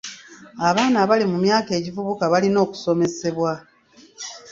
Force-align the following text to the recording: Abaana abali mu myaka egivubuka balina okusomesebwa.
Abaana 0.67 0.97
abali 1.03 1.25
mu 1.31 1.37
myaka 1.45 1.69
egivubuka 1.79 2.23
balina 2.33 2.57
okusomesebwa. 2.65 3.51